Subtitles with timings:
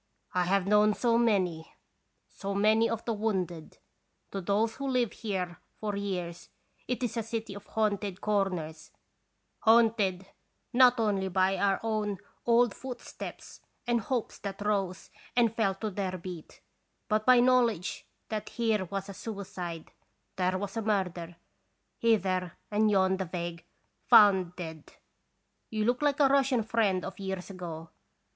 [0.33, 1.75] I have known so many,
[2.27, 3.77] so many of the wounded.
[4.31, 6.49] To those who live here for years
[6.87, 8.89] it is a city of haunted corners,
[9.59, 10.25] haunted
[10.73, 12.17] not only by our own
[12.47, 16.61] old footsteps and hopes that rose and fell to their beat,
[17.07, 19.91] but by knowledge that here was a suicide,
[20.35, 21.35] there a murder,
[21.99, 23.63] hither and yon the vague"
[24.09, 24.93] found dead."
[25.69, 27.89] You look like a Russian friend of years ago.